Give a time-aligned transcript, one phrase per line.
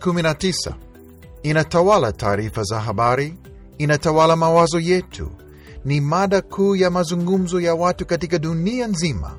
[0.00, 0.72] COVID-19
[1.42, 3.34] inatawala taarifa za habari,
[3.78, 5.30] inatawala mawazo yetu,
[5.84, 9.38] ni mada kuu ya mazungumzo ya watu katika dunia nzima.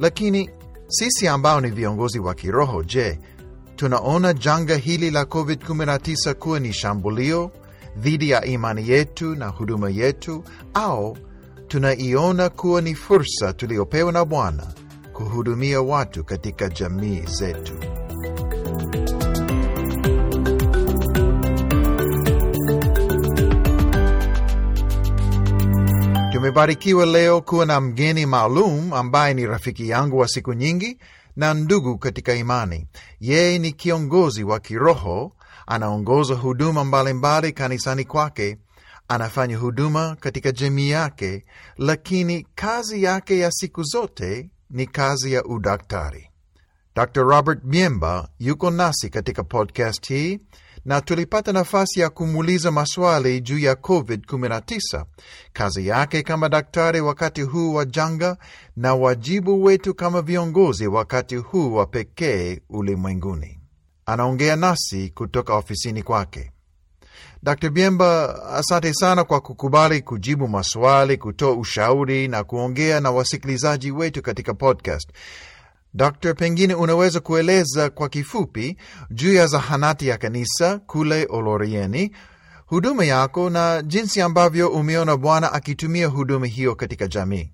[0.00, 0.50] Lakini
[0.88, 3.18] sisi ambao ni viongozi wa kiroho, je,
[3.76, 7.50] tunaona janga hili la COVID-19 kuwa ni shambulio
[7.96, 11.16] dhidi ya imani yetu na huduma yetu, au
[11.68, 14.66] tunaiona kuwa ni fursa tuliyopewa na Bwana
[15.12, 18.03] kuhudumia watu katika jamii zetu?
[26.44, 30.98] Tumebarikiwa leo kuwa na mgeni maalum ambaye ni rafiki yangu wa siku nyingi
[31.36, 32.86] na ndugu katika imani.
[33.20, 35.32] Yeye ni kiongozi wa kiroho,
[35.66, 38.58] anaongoza huduma mbalimbali kanisani kwake,
[39.08, 41.44] anafanya huduma katika jamii yake,
[41.78, 46.30] lakini kazi yake ya siku zote ni kazi ya udaktari.
[46.96, 50.40] Dr Robert Miemba yuko nasi katika podcast hii
[50.84, 55.04] na tulipata nafasi ya kumuuliza maswali juu ya COVID-19,
[55.52, 58.36] kazi yake kama daktari wakati huu wa janga,
[58.76, 63.60] na wajibu wetu kama viongozi wakati huu wa pekee ulimwenguni.
[64.06, 66.50] Anaongea nasi kutoka ofisini kwake.
[67.42, 74.22] Dr Biemba, asante sana kwa kukubali kujibu maswali, kutoa ushauri na kuongea na wasikilizaji wetu
[74.22, 75.10] katika podcast.
[75.94, 78.76] Dokta, pengine unaweza kueleza kwa kifupi
[79.10, 82.10] juu ya zahanati ya kanisa kule Olorieni,
[82.66, 87.50] huduma yako na jinsi ambavyo umeona Bwana akitumia huduma hiyo katika jamii.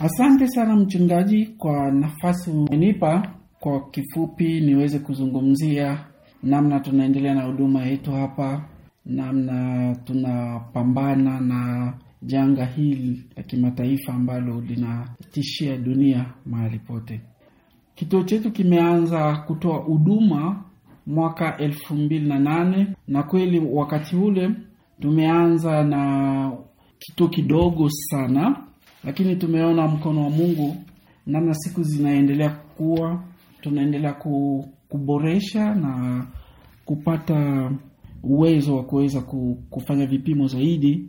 [0.00, 3.32] Asante sana mchungaji kwa nafasi umenipa.
[3.60, 6.04] Kwa kifupi, niweze kuzungumzia
[6.42, 8.62] namna tunaendelea na huduma yetu hapa,
[9.06, 11.92] namna tunapambana na
[12.26, 17.20] janga hili la kimataifa ambalo linatishia dunia mahali pote.
[17.94, 20.64] Kituo chetu kimeanza kutoa huduma
[21.06, 24.50] mwaka elfu mbili na nane na kweli wakati ule
[25.00, 26.52] tumeanza na
[26.98, 28.62] kituo kidogo sana,
[29.04, 30.76] lakini tumeona mkono wa Mungu
[31.26, 33.22] namna siku zinaendelea kukua,
[33.60, 34.14] tunaendelea
[34.88, 36.26] kuboresha na
[36.84, 37.70] kupata
[38.22, 39.20] uwezo wa kuweza
[39.70, 41.08] kufanya vipimo zaidi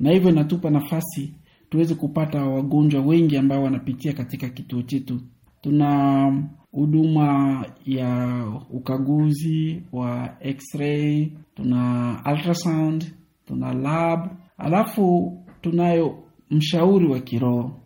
[0.00, 1.34] na hivyo inatupa nafasi
[1.70, 5.20] tuweze kupata wagonjwa wengi ambao wanapitia katika kituo chetu.
[5.60, 13.04] Tuna huduma ya ukaguzi wa x-ray, tuna ultrasound,
[13.46, 16.18] tuna lab, alafu tunayo
[16.50, 17.80] mshauri wa kiroho,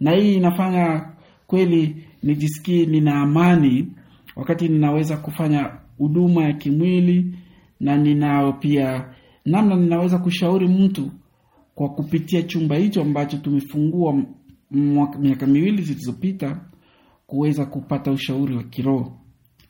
[0.00, 1.12] na hii inafanya
[1.46, 3.92] kweli nijisikie nina amani
[4.36, 7.34] wakati ninaweza kufanya huduma ya kimwili,
[7.80, 9.14] na ninao pia
[9.44, 11.10] namna ninaweza kushauri mtu
[11.78, 14.22] kwa kupitia chumba hicho ambacho tumefungua
[15.18, 16.60] miaka miwili zilizopita
[17.26, 19.12] kuweza kupata ushauri wa kiroho.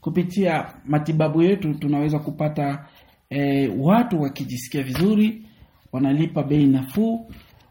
[0.00, 2.86] Kupitia matibabu yetu tunaweza kupata
[3.30, 5.42] e, watu wakijisikia vizuri,
[5.92, 7.30] wanalipa bei nafuu,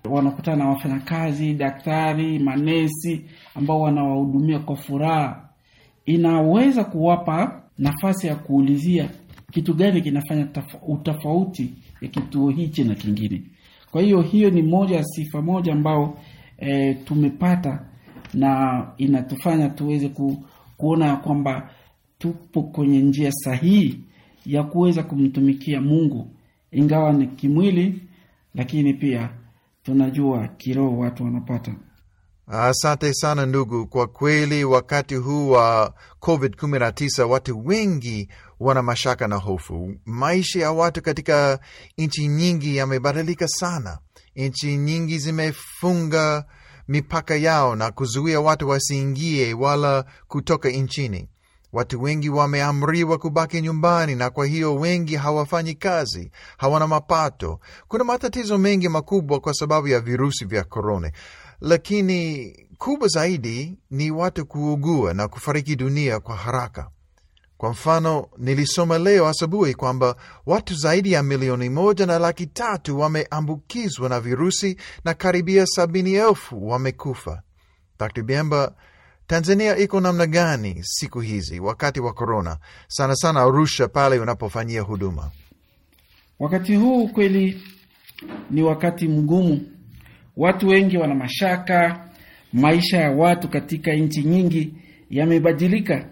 [0.10, 5.50] wanakutana na wafanyakazi, daktari, manesi ambao wanawahudumia kwa furaha.
[6.06, 9.10] Inaweza kuwapa nafasi ya kuulizia
[9.52, 10.48] kitu gani kinafanya
[10.88, 13.42] utofauti ya kituo hichi na kingine.
[13.92, 16.18] Kwa hiyo hiyo ni moja ya sifa moja ambao
[16.58, 17.86] e, tumepata
[18.34, 20.44] na inatufanya tuweze ku,
[20.78, 21.70] kuona ya kwamba
[22.18, 24.00] tupo kwenye njia sahihi
[24.46, 26.28] ya kuweza kumtumikia Mungu,
[26.72, 28.02] ingawa ni kimwili,
[28.56, 29.30] lakini pia
[29.84, 31.76] tunajua kiroho watu wanapata.
[32.52, 33.88] Asante sana ndugu.
[33.88, 39.96] Kwa kweli, wakati huu wa COVID-19 watu wengi wana mashaka na hofu.
[40.06, 41.60] Maisha ya watu katika
[41.98, 43.98] nchi nyingi yamebadilika sana.
[44.36, 46.46] Nchi nyingi zimefunga
[46.88, 51.30] mipaka yao na kuzuia watu wasiingie wala kutoka nchini.
[51.74, 57.60] Watu wengi wameamriwa kubaki nyumbani, na kwa hiyo wengi hawafanyi kazi, hawana mapato.
[57.88, 61.12] Kuna matatizo mengi makubwa kwa sababu ya virusi vya korona,
[61.62, 66.90] lakini kubwa zaidi ni watu kuugua na kufariki dunia kwa haraka.
[67.58, 70.16] Kwa mfano, nilisoma leo asubuhi kwamba
[70.46, 76.70] watu zaidi ya milioni moja na laki tatu wameambukizwa na virusi na karibia sabini elfu
[76.70, 77.42] wamekufa.
[78.00, 78.76] Dr Biemba,
[79.28, 82.58] Tanzania iko namna gani siku hizi wakati wa korona,
[82.88, 85.32] sana sana Arusha pale unapofanyia huduma?
[86.40, 87.62] Wakati huu kweli
[88.50, 89.62] ni wakati mgumu,
[90.38, 92.04] watu wengi wana mashaka.
[92.54, 94.74] Maisha ya watu katika nchi nyingi
[95.10, 96.10] yamebadilika,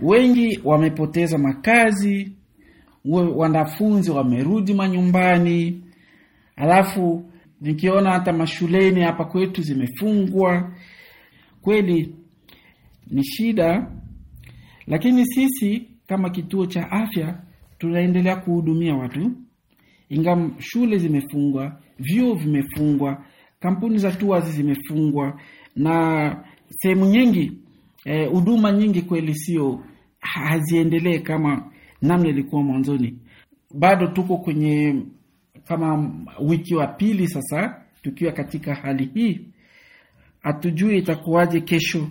[0.00, 2.32] wengi wamepoteza makazi,
[3.34, 5.82] wanafunzi wamerudi manyumbani,
[6.56, 7.30] alafu
[7.60, 10.72] nikiona hata mashuleni hapa kwetu zimefungwa.
[11.62, 12.14] Kweli
[13.10, 13.90] ni shida,
[14.86, 17.42] lakini sisi kama kituo cha afya
[17.78, 19.32] tunaendelea kuhudumia watu,
[20.08, 23.24] ingawa shule zimefungwa, vyuo vimefungwa,
[23.64, 25.40] kampuni za tours zimefungwa
[25.76, 27.52] na sehemu nyingi
[28.32, 29.84] huduma eh, nyingi kweli sio
[30.20, 31.70] haziendelee kama
[32.02, 33.18] namna ilikuwa mwanzoni.
[33.74, 35.02] Bado tuko kwenye
[35.64, 39.40] kama wiki wa pili sasa, tukiwa katika hali hii,
[40.40, 42.08] hatujui itakuwaje kesho,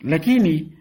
[0.00, 0.72] lakini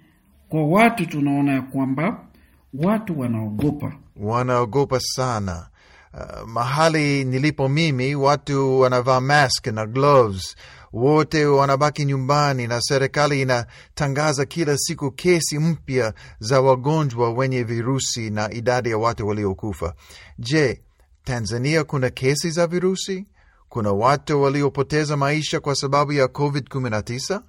[0.50, 2.28] kwa watu tunaona ya kwamba
[2.74, 5.68] watu wanaogopa, wanaogopa sana.
[6.18, 10.56] Uh, mahali nilipo mimi watu wanavaa mask na gloves,
[10.94, 18.52] wote wanabaki nyumbani, na serikali inatangaza kila siku kesi mpya za wagonjwa wenye virusi na
[18.54, 19.94] idadi ya watu waliokufa.
[20.40, 20.82] Je,
[21.24, 23.26] Tanzania kuna kesi za virusi?
[23.70, 27.42] Kuna watu waliopoteza maisha kwa sababu ya COVID-19?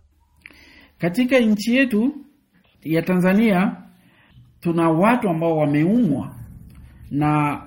[0.99, 2.15] Katika nchi yetu
[2.83, 3.77] ya Tanzania
[4.61, 6.35] tuna watu ambao wameumwa
[7.11, 7.63] na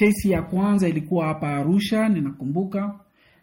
[0.00, 3.00] kesi ya kwanza ilikuwa hapa Arusha, ninakumbuka,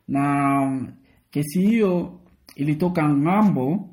[0.07, 0.88] na
[1.31, 2.19] kesi hiyo
[2.56, 3.89] ilitoka ng'ambo,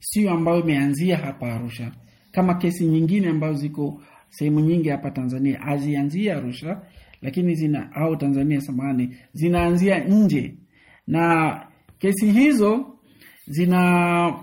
[0.00, 1.92] sio ambayo imeanzia hapa Arusha,
[2.32, 6.80] kama kesi nyingine ambazo ziko sehemu nyingi hapa Tanzania hazianzia Arusha,
[7.22, 10.54] lakini zina au Tanzania samani, zinaanzia nje,
[11.06, 11.60] na
[11.98, 12.86] kesi hizo
[13.46, 14.34] zina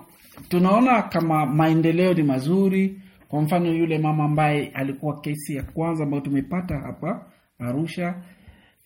[0.50, 3.02] tunaona kama maendeleo ni mazuri.
[3.28, 7.26] Kwa mfano yule mama ambaye alikuwa kesi ya kwanza ambayo tumepata hapa
[7.60, 8.24] Arusha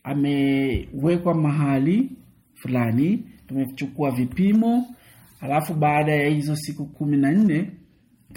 [0.03, 2.09] amewekwa mahali
[2.53, 4.95] fulani, tumechukua vipimo,
[5.41, 7.71] alafu baada ya hizo siku kumi na nne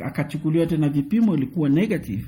[0.04, 2.26] akachukuliwa tena vipimo, ilikuwa negative.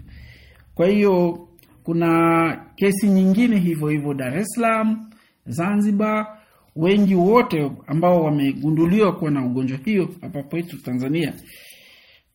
[0.74, 1.48] Kwa hiyo
[1.82, 5.10] kuna kesi nyingine hivyo hivyo Dar es Salaam,
[5.46, 6.38] Zanzibar,
[6.76, 11.34] wengi wote ambao wamegunduliwa kuwa na ugonjwa hiyo hapa kwetu Tanzania,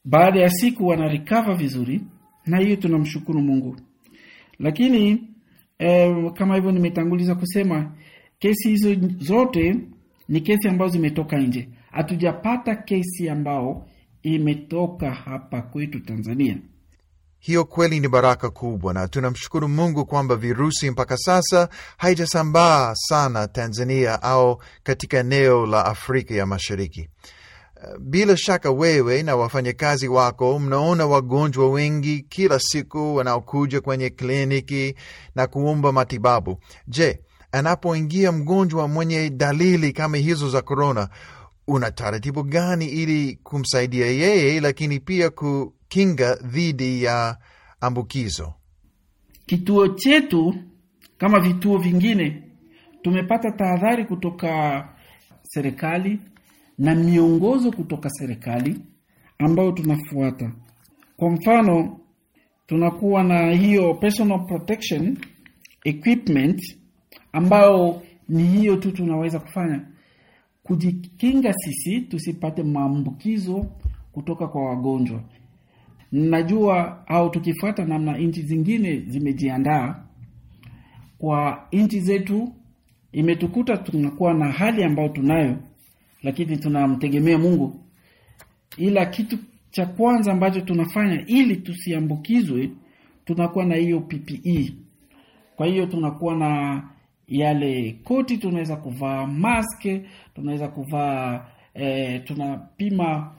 [0.06, 2.02] baada ya siku wana recover vizuri,
[2.46, 3.76] na hiyo tunamshukuru Mungu,
[4.60, 5.29] lakini
[5.80, 7.92] Eh, kama hivyo nimetanguliza kusema
[8.40, 9.76] kesi hizo zote
[10.30, 11.70] ni kesi ambazo zimetoka nje.
[11.92, 13.88] Hatujapata kesi ambao
[14.24, 16.58] imetoka hapa kwetu Tanzania.
[17.40, 24.22] Hiyo kweli ni baraka kubwa, na tunamshukuru Mungu kwamba virusi mpaka sasa haijasambaa sana Tanzania
[24.22, 27.10] au katika eneo la Afrika ya Mashariki.
[28.00, 34.96] Bila shaka wewe na wafanyakazi wako mnaona wagonjwa wengi kila siku wanaokuja kwenye kliniki
[35.36, 36.58] na kuomba matibabu.
[36.88, 37.20] Je,
[37.52, 41.10] anapoingia mgonjwa mwenye dalili kama hizo za korona,
[41.68, 47.38] una taratibu gani ili kumsaidia yeye, lakini pia kukinga dhidi ya
[47.82, 48.54] ambukizo?
[49.46, 50.56] Kituo chetu
[51.18, 52.44] kama vituo vingine
[53.02, 54.86] tumepata tahadhari kutoka
[55.44, 56.20] serikali
[56.80, 58.80] na miongozo kutoka serikali
[59.38, 60.52] ambayo tunafuata.
[61.18, 62.00] Kwa mfano,
[62.68, 65.18] tunakuwa na hiyo personal protection
[65.84, 66.78] equipment
[67.34, 69.82] ambayo ni hiyo tu tunaweza kufanya
[70.64, 73.66] kujikinga sisi tusipate maambukizo
[74.12, 75.22] kutoka kwa wagonjwa.
[76.12, 80.04] Najua au tukifuata namna nchi zingine zimejiandaa,
[81.18, 82.54] kwa nchi zetu
[83.12, 85.58] imetukuta tunakuwa na hali ambayo tunayo
[86.24, 87.80] lakini tunamtegemea Mungu.
[88.78, 89.38] Ila kitu
[89.72, 92.70] cha kwanza ambacho tunafanya ili tusiambukizwe,
[93.26, 94.74] tunakuwa na hiyo PPE.
[95.56, 96.84] Kwa hiyo tunakuwa na
[97.28, 103.36] yale koti, tunaweza kuvaa maske, tunaweza kuvaa e, tunapima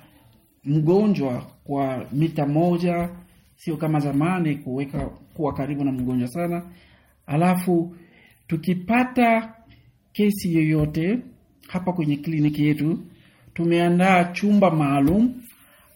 [0.64, 3.10] mgonjwa kwa mita moja,
[3.56, 6.62] sio kama zamani kuweka kuwa karibu na mgonjwa sana.
[7.26, 7.96] Alafu
[8.46, 9.54] tukipata
[10.12, 11.18] kesi yoyote
[11.72, 12.98] hapa kwenye kliniki yetu
[13.54, 15.34] tumeandaa chumba maalum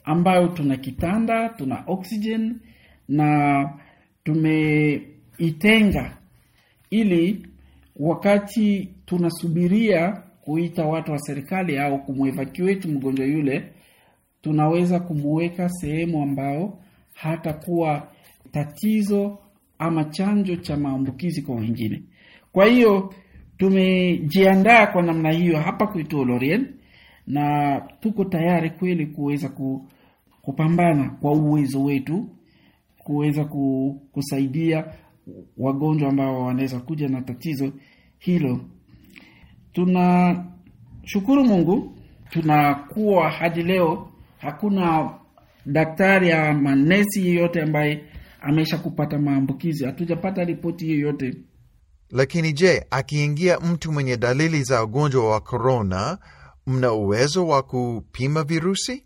[0.04, 2.56] ambayo tuna kitanda, tuna oxygen
[3.08, 3.70] na
[4.24, 6.16] tumeitenga
[6.90, 7.46] ili
[7.96, 13.72] wakati tunasubiria kuita watu wa serikali au kumwevacuate mgonjwa yule,
[14.42, 16.78] tunaweza kumuweka sehemu ambayo
[17.14, 18.08] hatakuwa
[18.52, 19.38] tatizo
[19.78, 22.02] ama chanjo cha maambukizi kwa wengine.
[22.52, 23.14] Kwa hiyo
[23.64, 26.66] tumejiandaa kwa namna hiyo hapa kwetu Lorien,
[27.26, 29.50] na tuko tayari kweli kuweza
[30.42, 32.28] kupambana kwa uwezo wetu
[32.98, 33.44] kuweza
[34.12, 34.84] kusaidia
[35.58, 37.72] wagonjwa ambao wanaweza kuja na tatizo
[38.18, 38.60] hilo.
[39.72, 41.98] Tunashukuru Mungu,
[42.30, 45.10] tunakuwa hadi leo hakuna
[45.66, 48.04] daktari ama nesi yeyote ambaye
[48.40, 49.84] amesha kupata maambukizi.
[49.84, 51.34] Hatujapata ripoti yoyote.
[52.14, 56.18] Lakini je, akiingia mtu mwenye dalili za ugonjwa wa korona,
[56.66, 59.04] mna uwezo wa kupima virusi?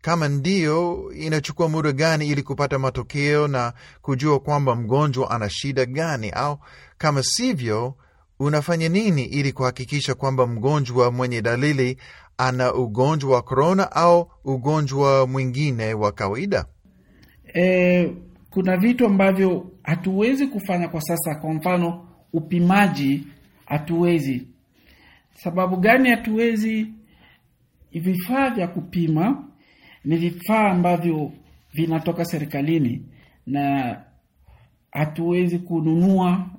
[0.00, 6.30] Kama ndiyo, inachukua muda gani ili kupata matokeo na kujua kwamba mgonjwa ana shida gani?
[6.30, 6.58] Au
[6.98, 7.94] kama sivyo,
[8.38, 11.98] unafanya nini ili kuhakikisha kwamba mgonjwa mwenye dalili
[12.38, 16.64] ana ugonjwa wa korona au ugonjwa mwingine wa kawaida?
[17.54, 18.10] E,
[18.50, 21.34] kuna vitu ambavyo hatuwezi kufanya kwa sasa.
[21.34, 23.26] Kwa mfano, upimaji
[23.66, 24.48] hatuwezi.
[25.34, 26.86] Sababu gani hatuwezi?
[27.92, 29.48] Vifaa vya kupima
[30.04, 31.32] ni vifaa ambavyo
[31.72, 33.02] vinatoka serikalini
[33.46, 33.96] na
[34.90, 36.50] hatuwezi kununua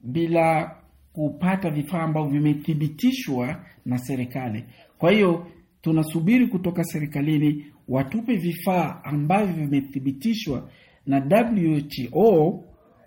[0.00, 0.76] bila
[1.12, 4.64] kupata vifaa ambavyo vimethibitishwa na serikali.
[4.98, 5.46] Kwa hiyo
[5.80, 10.70] tunasubiri kutoka serikalini watupe vifaa ambavyo vimethibitishwa
[11.06, 12.64] na WHO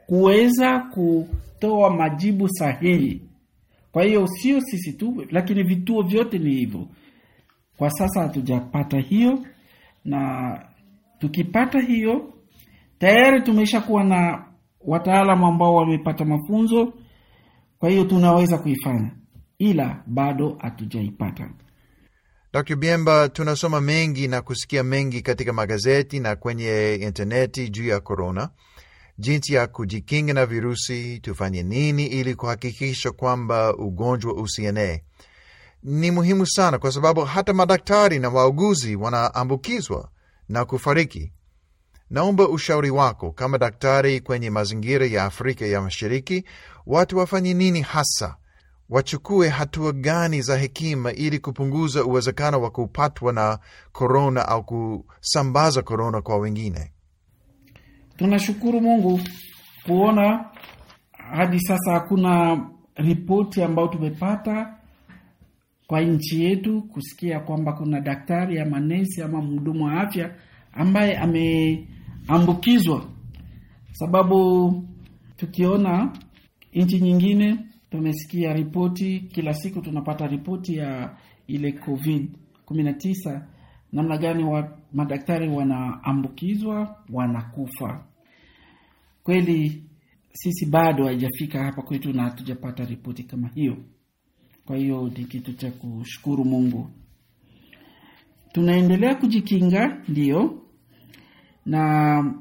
[0.10, 3.22] kuweza kutoa majibu sahihi.
[3.92, 6.88] Kwa hiyo sio sisi tu, lakini vituo vyote ni hivyo.
[7.78, 9.40] Kwa sasa hatujapata hiyo,
[10.06, 10.66] na
[11.20, 12.34] tukipata hiyo
[13.00, 14.46] tayari tumesha kuwa na
[14.82, 16.94] wataalamu ambao wamepata mafunzo,
[17.80, 19.12] kwa hiyo tunaweza kuifanya,
[19.60, 21.50] ila bado hatujaipata.
[22.54, 22.76] Dr.
[22.76, 28.50] Biemba, tunasoma mengi na kusikia mengi katika magazeti na kwenye intaneti juu ya korona,
[29.20, 35.02] jinsi ya kujikinga na virusi, tufanye nini ili kuhakikisha kwamba ugonjwa usienee.
[35.84, 40.10] Ni muhimu sana kwa sababu hata madaktari na wauguzi wanaambukizwa
[40.50, 41.32] na kufariki.
[42.10, 46.44] Naomba ushauri wako kama daktari kwenye mazingira ya Afrika ya Mashariki,
[46.86, 48.36] watu wafanye nini hasa?
[48.90, 53.60] Wachukue hatua gani za hekima ili kupunguza uwezekano wa kupatwa na
[53.92, 56.92] korona au kusambaza korona kwa wengine?
[58.20, 59.20] Tunashukuru Mungu
[59.86, 60.46] kuona
[61.12, 64.76] hadi sasa hakuna ripoti ambayo tumepata
[65.88, 70.36] kwa nchi yetu kusikia kwamba kuna daktari ama nesi ama mhudumu wa afya
[70.74, 73.06] ambaye ameambukizwa,
[73.92, 74.74] sababu
[75.38, 76.14] tukiona
[76.74, 77.58] nchi nyingine
[77.92, 81.16] tumesikia ripoti kila siku, tunapata ripoti ya
[81.48, 82.30] ile COVID
[82.68, 83.42] 19
[83.94, 88.09] namna gani wa madaktari wanaambukizwa, wanakufa.
[89.30, 89.84] Kweli
[90.34, 93.78] sisi bado haijafika hapa kwetu na hatujapata ripoti kama hiyo.
[94.66, 96.90] Kwa hiyo ni kitu cha kushukuru Mungu.
[98.52, 100.62] Tunaendelea kujikinga, ndiyo,
[101.66, 102.34] na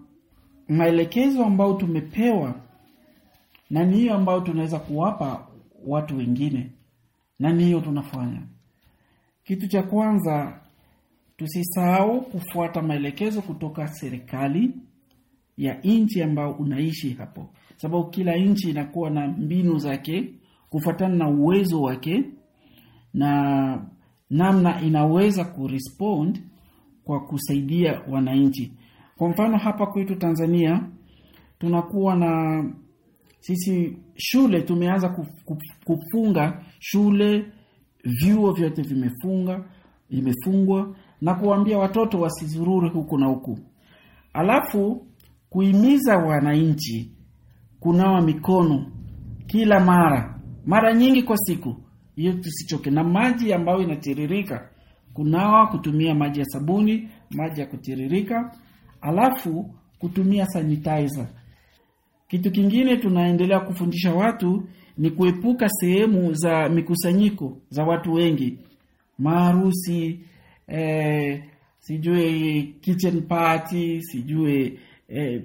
[0.68, 2.60] maelekezo ambayo tumepewa
[3.70, 5.48] na ni hiyo ambayo tunaweza kuwapa
[5.86, 6.70] watu wengine,
[7.38, 8.42] na ni hiyo tunafanya.
[9.44, 10.60] Kitu cha kwanza,
[11.36, 14.70] tusisahau kufuata maelekezo kutoka serikali
[15.58, 20.34] ya nchi ambayo unaishi hapo, sababu kila nchi inakuwa na mbinu zake
[20.70, 22.24] kufuatana na uwezo wake
[23.14, 23.86] na
[24.30, 26.40] namna inaweza kurespond
[27.04, 28.72] kwa kusaidia wananchi.
[29.16, 30.88] Kwa mfano hapa kwetu Tanzania
[31.58, 32.64] tunakuwa na
[33.40, 35.16] sisi shule tumeanza
[35.84, 37.46] kufunga shule,
[38.04, 39.64] vyuo vyote vimefunga
[40.10, 43.58] vimefungwa na kuwaambia watoto wasizurure huku na huku,
[44.32, 45.06] alafu
[45.50, 47.12] kuhimiza wananchi
[47.80, 48.92] kunawa mikono
[49.46, 51.76] kila mara mara nyingi kwa siku,
[52.16, 54.68] hiyo tusichoke, na maji ambayo inatiririka
[55.14, 58.56] kunawa, kutumia maji ya sabuni, maji ya kutiririka,
[59.00, 61.26] alafu kutumia sanitizer.
[62.28, 68.58] Kitu kingine tunaendelea kufundisha watu ni kuepuka sehemu za mikusanyiko za watu wengi,
[69.18, 70.20] maharusi,
[70.66, 71.44] eh,
[71.78, 74.78] sijue kitchen party, sijue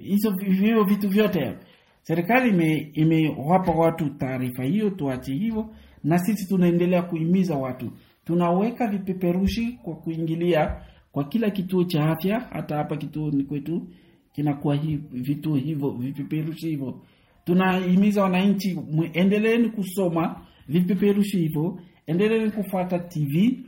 [0.02, 1.56] hizo eh, hivyo vitu vyote
[2.02, 5.70] serikali imewapa watu taarifa hiyo, tuache hivyo,
[6.04, 7.92] na sisi tunaendelea kuhimiza watu.
[8.26, 13.88] Tunaweka vipeperushi kwa kuingilia kwa kila kituo cha afya, hata hapa kituo ni kwetu
[14.34, 14.78] kinakuwa
[15.12, 17.02] vituo hivyo vipeperushi hivyo.
[17.46, 18.80] Tunahimiza wananchi,
[19.14, 23.60] endeleeni kusoma vipeperushi hivyo, endeleeni kufuata TV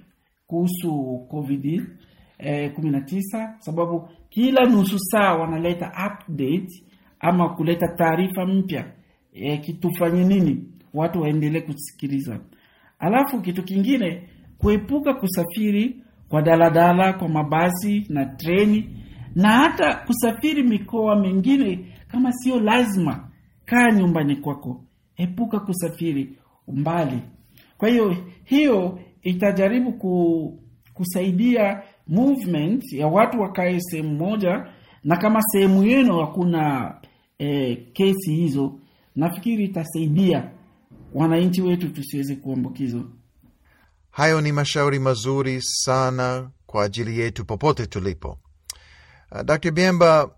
[0.48, 1.82] kuhusu COVID
[2.40, 6.84] eh, 19 sababu kila nusu saa wanaleta update
[7.20, 8.92] ama kuleta taarifa mpya
[9.34, 10.64] e, kitufanye nini,
[10.94, 12.40] watu waendelee kusikiliza.
[13.00, 18.90] Alafu kitu kingine, kuepuka kusafiri kwa daladala, kwa mabasi na treni,
[19.36, 23.30] na hata kusafiri mikoa mingine kama sio lazima.
[23.66, 24.84] Kaa nyumbani kwako,
[25.18, 26.38] epuka kusafiri
[26.68, 27.20] mbali.
[27.78, 30.60] Kwa hiyo hiyo itajaribu ku,
[30.94, 34.66] kusaidia movement ya watu wakae sehemu moja,
[35.04, 36.94] na kama sehemu yenu hakuna
[37.40, 38.80] E, kesi hizo
[39.16, 40.52] nafikiri itasaidia
[41.14, 43.04] wananchi wetu tusiweze kuambukizwa.
[44.12, 48.38] Hayo ni mashauri mazuri sana kwa ajili yetu popote tulipo.
[49.32, 49.72] Uh, Dr.
[49.72, 50.36] Biemba,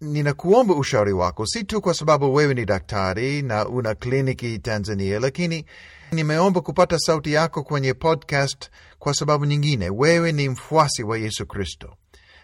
[0.00, 5.64] ninakuomba ushauri wako, si tu kwa sababu wewe ni daktari na una kliniki Tanzania, lakini
[6.12, 9.90] nimeomba kupata sauti yako kwenye podcast kwa sababu nyingine.
[9.90, 11.96] Wewe ni mfuasi wa Yesu Kristo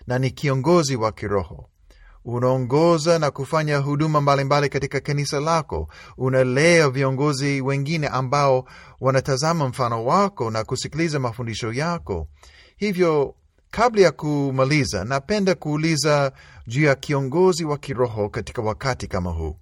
[0.06, 1.68] na ni kiongozi wa kiroho
[2.26, 5.88] unaongoza na kufanya huduma mbalimbali katika kanisa lako.
[6.18, 8.68] Unalea viongozi wengine ambao
[9.00, 12.28] wanatazama mfano wako na kusikiliza mafundisho yako.
[12.76, 13.34] Hivyo,
[13.76, 16.32] kabla ya kumaliza, napenda kuuliza
[16.66, 19.56] juu ya kiongozi wa kiroho katika wakati kama huu.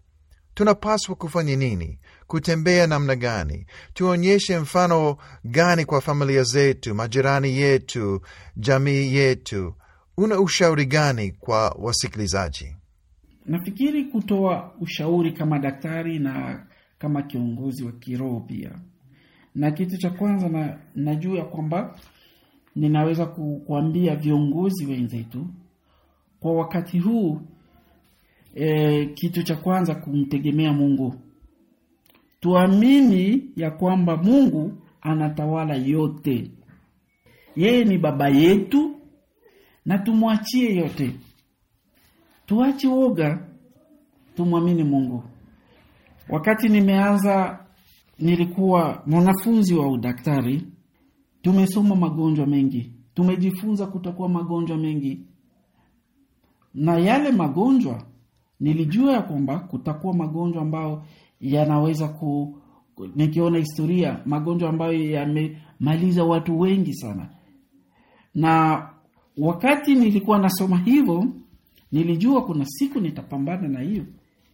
[0.55, 1.99] Tunapaswa kufanya nini?
[2.27, 3.67] Kutembea namna gani?
[3.95, 8.21] Tuonyeshe mfano gani kwa familia zetu, majirani yetu,
[8.57, 9.75] jamii yetu?
[10.17, 12.77] Una ushauri gani kwa wasikilizaji?
[13.47, 16.67] Nafikiri kutoa ushauri kama daktari na
[16.99, 18.71] kama kiongozi wa kiroho pia,
[19.55, 21.95] na kitu cha kwanza na, najua kwamba
[22.77, 25.47] ninaweza ku, kuambia viongozi wenzetu
[26.41, 27.41] kwa wakati huu
[28.55, 31.15] e, kitu cha kwanza kumtegemea Mungu.
[32.41, 36.51] Tuamini ya kwamba Mungu anatawala yote,
[37.57, 38.97] yeye ni baba yetu
[39.85, 41.11] na tumwachie yote.
[42.47, 43.49] Tuache woga,
[44.37, 45.25] tumwamini Mungu.
[46.29, 47.65] Wakati nimeanza,
[48.19, 50.63] nilikuwa mwanafunzi wa udaktari.
[51.45, 55.21] Tumesoma magonjwa mengi, tumejifunza kutakuwa magonjwa mengi,
[56.75, 58.03] na yale magonjwa
[58.61, 61.03] nilijua ya kwamba kutakuwa magonjwa ambayo
[61.41, 62.59] yanaweza ku,
[63.17, 67.29] nikiona historia, magonjwa ambayo yamemaliza watu wengi sana,
[68.35, 68.83] na
[69.39, 71.27] wakati nilikuwa nasoma hivyo
[71.93, 74.05] nilijua kuna siku nitapambana na hiyo.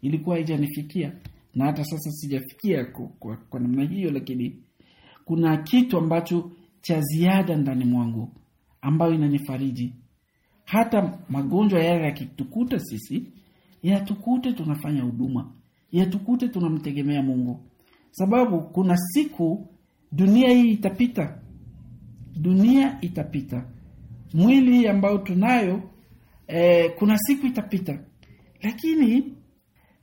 [0.03, 1.13] Ilikuwa haijanifikia.
[1.55, 4.57] Na hata sasa sijafikia kwa, kwa, namna hiyo, lakini
[5.25, 8.29] kuna kitu ambacho cha ziada ndani mwangu
[8.83, 9.95] ambayo inanifariji.
[10.65, 13.27] Hata magonjwa yale yakitukuta sisi,
[13.83, 15.53] yatukute tunafanya huduma,
[15.93, 17.61] yatukute tunamtegemea Mungu,
[18.11, 19.67] sababu kuna siku
[20.13, 21.39] dunia hii itapita,
[22.37, 23.65] dunia itapita.
[24.35, 25.83] Mwili hii ambayo tunayo
[26.47, 27.99] eh, kuna siku itapita,
[28.63, 29.35] lakini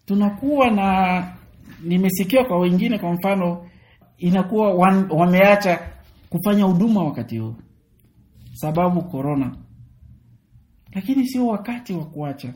[0.05, 1.23] tunakuwa na,
[1.83, 3.69] nimesikia kwa wengine, kwa mfano
[4.17, 5.79] inakuwa wan, wameacha
[6.29, 7.55] kufanya huduma wakati huu
[8.53, 9.57] sababu korona,
[10.93, 12.53] lakini sio wakati wa kuacha,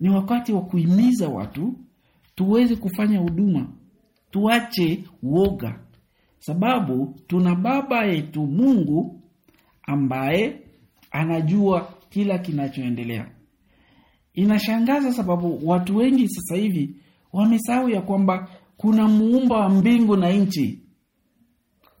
[0.00, 1.74] ni wakati wa kuhimiza watu
[2.34, 3.68] tuweze kufanya huduma,
[4.30, 5.80] tuache woga,
[6.38, 9.20] sababu tuna baba yetu Mungu
[9.82, 10.60] ambaye
[11.10, 13.30] anajua kila kinachoendelea.
[14.34, 16.96] Inashangaza sababu watu wengi sasa hivi
[17.32, 20.81] wamesahau ya kwamba kuna muumba wa mbingu na nchi.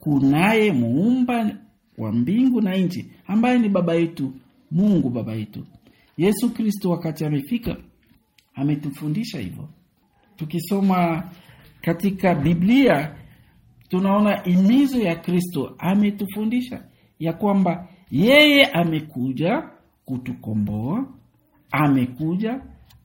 [0.02, 1.56] Kunaye muumba
[1.98, 4.32] wa mbingu na nchi ambaye ni baba yetu
[4.70, 5.66] Mungu, baba yetu
[6.18, 6.90] Yesu Kristo.
[6.90, 7.76] Wakati amefika
[8.54, 9.68] ametufundisha hivyo.
[10.36, 11.30] Tukisoma
[11.80, 13.14] katika Biblia
[13.88, 16.84] tunaona imizo ya Kristo, ametufundisha
[17.18, 19.62] ya kwamba yeye amekuja
[20.04, 21.06] kutukomboa,
[21.70, 22.60] amekuja,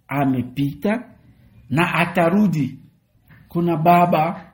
[0.07, 1.09] amepita
[1.69, 2.79] na atarudi.
[3.47, 4.46] Kuna Baba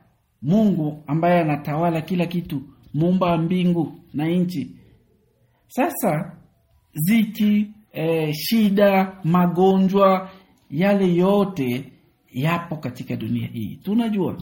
[0.44, 2.62] Mungu ambaye anatawala kila kitu,
[2.94, 4.76] muumba mbingu na nchi.
[5.68, 6.38] Sasa
[6.94, 10.30] ziki, eh, shida, magonjwa,
[10.70, 11.92] yale yote
[12.32, 13.76] yapo katika dunia hii.
[13.84, 14.38] Tunajua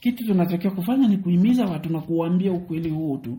[0.00, 3.38] kitu tunatakiwa kufanya ni kuhimiza watu na kuwaambia ukweli huo tu.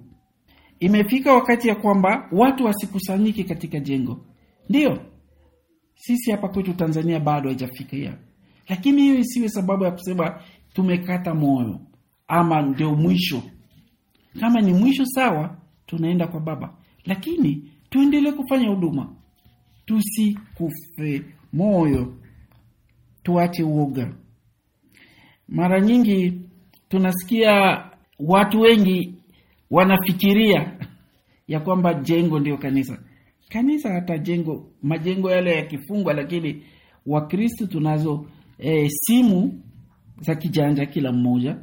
[0.79, 4.25] Imefika wakati ya kwamba watu wasikusanyike katika jengo.
[4.69, 4.99] Ndiyo,
[5.95, 8.17] sisi hapa kwetu Tanzania bado haijafikia,
[8.69, 10.41] lakini hiyo isiwe sababu ya kusema
[10.73, 11.79] tumekata moyo
[12.29, 13.43] ama ndio mwisho.
[14.39, 19.15] Kama ni mwisho, sawa, tunaenda kwa Baba, lakini tuendelee kufanya huduma,
[19.85, 22.17] tusikufe moyo,
[23.23, 24.13] tuache uoga.
[25.47, 26.41] Mara nyingi
[26.89, 27.83] tunasikia
[28.19, 29.15] watu wengi
[29.71, 30.77] wanafikiria
[31.47, 33.03] ya kwamba jengo ndio kanisa.
[33.49, 36.63] Kanisa hata jengo, majengo yale yakifungwa, lakini
[37.05, 38.25] Wakristo tunazo
[38.59, 39.61] e, simu
[40.19, 41.57] za kijanja kila mmoja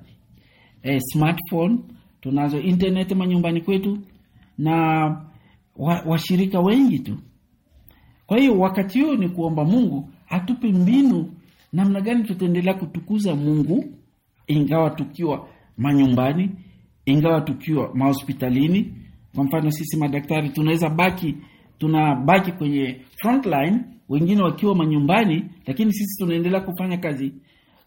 [0.87, 1.79] e, smartphone,
[2.20, 3.99] tunazo internet manyumbani kwetu
[4.59, 4.77] na
[6.07, 7.18] washirika wa wengi tu.
[8.27, 11.33] Kwa hiyo wakati huo ni kuomba Mungu atupe mbinu
[11.72, 13.85] namna gani tutaendelea kutukuza Mungu
[14.46, 16.51] ingawa tukiwa manyumbani
[17.07, 18.92] ingawa tukiwa mahospitalini.
[19.35, 21.37] Kwa mfano sisi madaktari tunaweza baki
[21.79, 27.33] tunabaki kwenye frontline, wengine wakiwa manyumbani, lakini sisi tunaendelea kufanya kazi.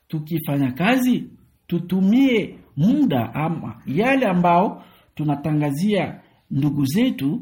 [0.07, 1.23] Tukifanya kazi,
[1.67, 4.83] tutumie muda ama yale ambao
[5.15, 6.19] tunatangazia
[6.51, 7.41] ndugu zetu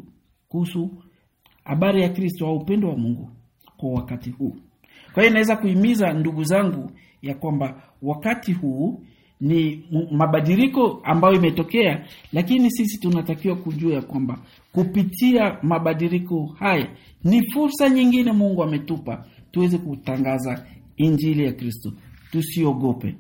[0.50, 0.90] kuhusu
[1.64, 3.30] habari ya Kristo au upendo wa Mungu
[3.78, 4.56] kwa wakati huu.
[5.14, 9.04] Kwa hiyo inaweza kuhimiza ndugu zangu ya kwamba wakati huu
[9.42, 14.40] ni mabadiliko ambayo imetokea, lakini sisi tunatakiwa kujua ya kwamba
[14.72, 16.88] kupitia mabadiliko haya
[17.24, 20.66] ni fursa nyingine Mungu ametupa tuweze kutangaza
[20.98, 21.94] injili ya Kristo.
[22.32, 23.16] Tusiogope,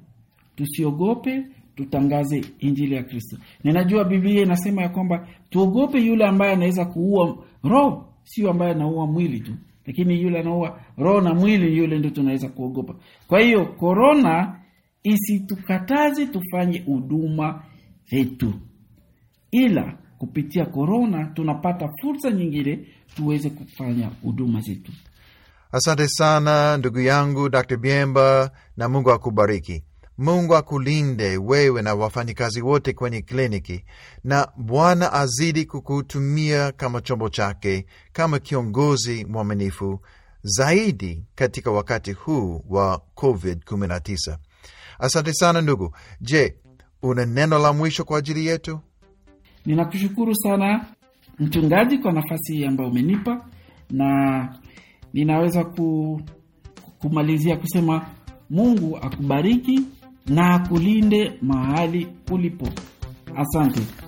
[0.56, 1.44] tusiogope,
[1.78, 3.38] tutangaze injili ya Kristo.
[3.64, 9.40] Ninajua Biblia inasema ya kwamba tuogope yule ambaye anaweza kuua roho, sio ambaye anaua mwili
[9.40, 9.54] tu,
[9.86, 12.96] lakini yule anaua roho na mwili, yule ndio tunaweza kuogopa.
[13.28, 14.60] Kwa hiyo korona
[15.04, 17.64] isitukataze tufanye huduma
[18.06, 18.54] zetu,
[19.52, 22.80] ila kupitia korona tunapata fursa nyingine
[23.16, 24.92] tuweze kufanya huduma zetu.
[25.72, 27.78] Asante sana ndugu yangu Dr.
[27.78, 29.84] Biemba, na Mungu akubariki.
[30.18, 33.84] Mungu akulinde wewe na wafanyikazi wote kwenye kliniki,
[34.24, 40.00] na Bwana azidi kukutumia kama chombo chake, kama kiongozi mwaminifu
[40.44, 44.38] zaidi katika wakati huu wa COVID-19.
[45.00, 45.96] Asante sana ndugu.
[46.22, 46.56] Je,
[47.02, 48.80] una neno la mwisho kwa ajili yetu?
[49.66, 50.86] Ninakushukuru sana
[51.40, 53.46] mchungaji kwa nafasi hii ambayo umenipa,
[53.90, 54.60] na
[55.14, 56.22] ninaweza ku,
[57.00, 58.06] kumalizia kusema
[58.50, 59.82] Mungu akubariki
[60.28, 62.68] na akulinde mahali ulipo.
[63.36, 64.07] Asante.